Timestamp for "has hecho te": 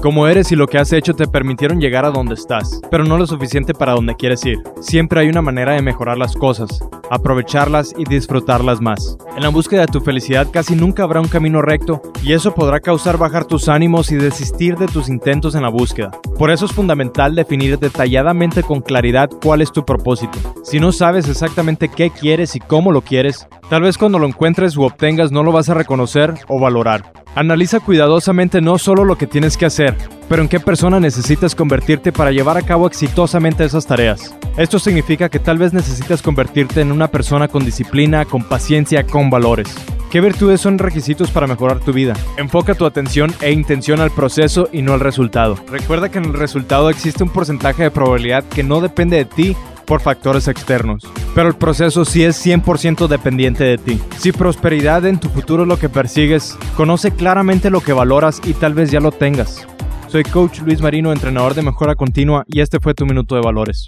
0.78-1.26